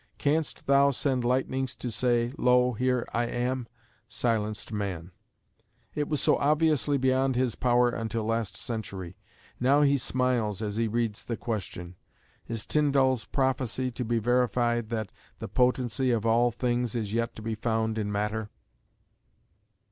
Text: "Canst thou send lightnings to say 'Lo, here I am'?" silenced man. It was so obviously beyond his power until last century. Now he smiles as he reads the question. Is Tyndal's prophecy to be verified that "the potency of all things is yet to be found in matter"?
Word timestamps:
"Canst 0.17 0.65
thou 0.65 0.89
send 0.89 1.23
lightnings 1.23 1.75
to 1.75 1.91
say 1.91 2.33
'Lo, 2.35 2.73
here 2.73 3.07
I 3.13 3.25
am'?" 3.25 3.67
silenced 4.09 4.71
man. 4.73 5.11
It 5.93 6.09
was 6.09 6.19
so 6.19 6.37
obviously 6.39 6.97
beyond 6.97 7.35
his 7.35 7.53
power 7.53 7.91
until 7.91 8.23
last 8.25 8.57
century. 8.57 9.15
Now 9.59 9.83
he 9.83 9.99
smiles 9.99 10.59
as 10.59 10.75
he 10.77 10.87
reads 10.87 11.23
the 11.23 11.37
question. 11.37 11.97
Is 12.47 12.65
Tyndal's 12.65 13.25
prophecy 13.25 13.91
to 13.91 14.03
be 14.03 14.17
verified 14.17 14.89
that 14.89 15.11
"the 15.37 15.47
potency 15.47 16.09
of 16.09 16.25
all 16.25 16.49
things 16.49 16.95
is 16.95 17.13
yet 17.13 17.35
to 17.35 17.43
be 17.43 17.53
found 17.53 17.99
in 17.99 18.11
matter"? 18.11 18.49